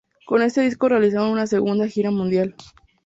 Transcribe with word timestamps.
Con 0.25 0.41
este 0.41 0.61
disco 0.61 0.89
realizaron 0.89 1.29
una 1.29 1.45
segunda 1.45 1.87
gira 1.87 2.09
mundial. 2.09 2.55